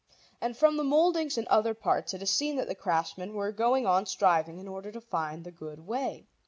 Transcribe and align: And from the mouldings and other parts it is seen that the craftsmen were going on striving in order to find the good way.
And 0.41 0.57
from 0.57 0.77
the 0.77 0.83
mouldings 0.83 1.37
and 1.37 1.45
other 1.49 1.75
parts 1.75 2.15
it 2.15 2.23
is 2.23 2.31
seen 2.31 2.55
that 2.55 2.67
the 2.67 2.73
craftsmen 2.73 3.35
were 3.35 3.51
going 3.51 3.85
on 3.85 4.07
striving 4.07 4.57
in 4.57 4.67
order 4.67 4.91
to 4.91 4.99
find 4.99 5.43
the 5.43 5.51
good 5.51 5.85
way. 5.85 6.25